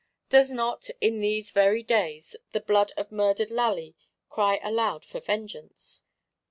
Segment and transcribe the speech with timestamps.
[0.29, 3.93] Does not, in these very days, the blood of murdered Lally
[4.29, 6.01] cry aloud for vengeance?